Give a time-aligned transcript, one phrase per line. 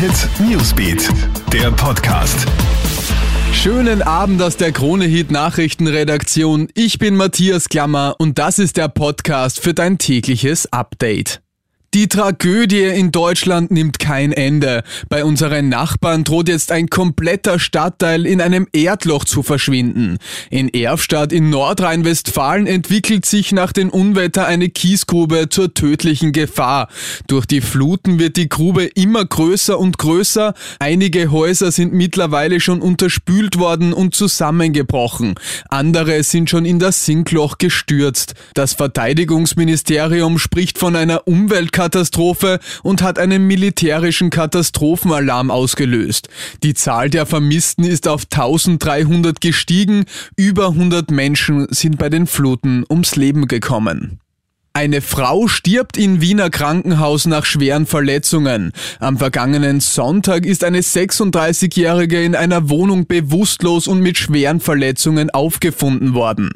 [0.00, 1.10] Hit Newsbeat,
[1.52, 2.46] der Podcast.
[3.52, 6.68] Schönen Abend aus der Krone-Hit Nachrichtenredaktion.
[6.72, 11.42] Ich bin Matthias Klammer und das ist der Podcast für dein tägliches Update.
[11.92, 14.84] Die Tragödie in Deutschland nimmt kein Ende.
[15.08, 20.18] Bei unseren Nachbarn droht jetzt ein kompletter Stadtteil in einem Erdloch zu verschwinden.
[20.50, 26.86] In Erfstadt in Nordrhein-Westfalen entwickelt sich nach den Unwetter eine Kiesgrube zur tödlichen Gefahr.
[27.26, 30.54] Durch die Fluten wird die Grube immer größer und größer.
[30.78, 35.34] Einige Häuser sind mittlerweile schon unterspült worden und zusammengebrochen.
[35.68, 38.34] Andere sind schon in das Sinkloch gestürzt.
[38.54, 46.28] Das Verteidigungsministerium spricht von einer Umwelt Katastrophe und hat einen militärischen Katastrophenalarm ausgelöst.
[46.62, 50.04] Die Zahl der Vermissten ist auf 1300 gestiegen,
[50.36, 54.20] über 100 Menschen sind bei den Fluten ums Leben gekommen.
[54.72, 58.70] Eine Frau stirbt in Wiener Krankenhaus nach schweren Verletzungen.
[59.00, 66.14] Am vergangenen Sonntag ist eine 36-Jährige in einer Wohnung bewusstlos und mit schweren Verletzungen aufgefunden
[66.14, 66.50] worden.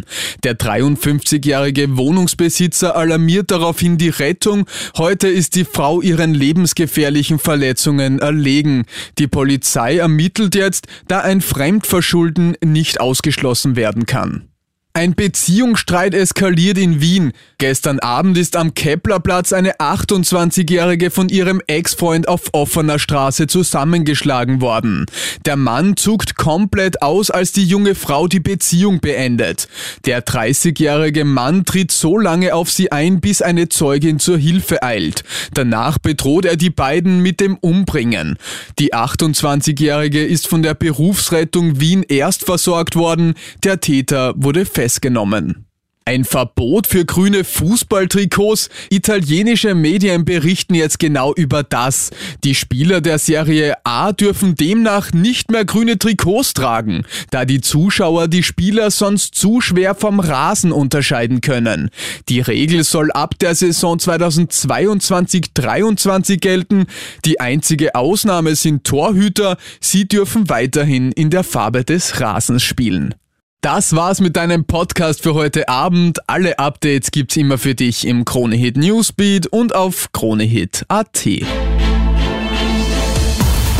[0.44, 4.66] Der 53-jährige Wohnungsbesitzer alarmiert daraufhin die Rettung.
[4.96, 8.84] Heute ist die Frau ihren lebensgefährlichen Verletzungen erlegen.
[9.18, 14.53] Die Polizei ermittelt jetzt, da ein Fremdverschulden nicht ausgeschlossen werden kann.
[14.96, 17.32] Ein Beziehungsstreit eskaliert in Wien.
[17.58, 25.06] Gestern Abend ist am Keplerplatz eine 28-Jährige von ihrem Ex-Freund auf offener Straße zusammengeschlagen worden.
[25.46, 29.66] Der Mann zuckt komplett aus, als die junge Frau die Beziehung beendet.
[30.04, 35.24] Der 30-jährige Mann tritt so lange auf sie ein, bis eine Zeugin zur Hilfe eilt.
[35.54, 38.38] Danach bedroht er die beiden mit dem Umbringen.
[38.78, 43.34] Die 28-jährige ist von der Berufsrettung Wien erst versorgt worden.
[43.64, 45.64] Der Täter wurde festgenommen festgenommen.
[46.06, 48.68] Ein Verbot für grüne Fußballtrikots?
[48.90, 52.10] Italienische Medien berichten jetzt genau über das.
[52.44, 58.28] Die Spieler der Serie A dürfen demnach nicht mehr grüne Trikots tragen, da die Zuschauer
[58.28, 61.88] die Spieler sonst zu schwer vom Rasen unterscheiden können.
[62.28, 66.84] Die Regel soll ab der Saison 2022-23 gelten.
[67.24, 69.56] Die einzige Ausnahme sind Torhüter.
[69.80, 73.14] Sie dürfen weiterhin in der Farbe des Rasens spielen.
[73.64, 76.18] Das war's mit deinem Podcast für heute Abend.
[76.28, 81.24] Alle Updates gibt's immer für dich im Kronehit Newsbeat und auf kronehit.at.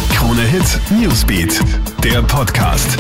[0.08, 1.60] Kronehit Newsbeat,
[2.02, 2.96] der Podcast.